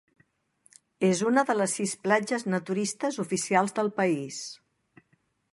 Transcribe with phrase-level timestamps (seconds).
[1.09, 4.45] És una de les sis platges naturistes oficials del país.